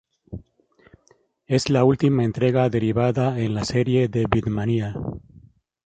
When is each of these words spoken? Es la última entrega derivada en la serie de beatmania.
Es 1.45 1.69
la 1.69 1.83
última 1.83 2.23
entrega 2.23 2.67
derivada 2.71 3.39
en 3.39 3.53
la 3.53 3.65
serie 3.65 4.07
de 4.07 4.25
beatmania. 4.27 4.95